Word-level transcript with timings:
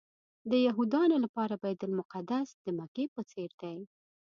د 0.51 0.51
یهودانو 0.67 1.15
لپاره 1.23 1.53
بیت 1.63 1.81
المقدس 1.85 2.47
د 2.65 2.67
مکې 2.77 3.05
په 3.15 3.21
څېر 3.31 3.49
دی. 3.61 3.77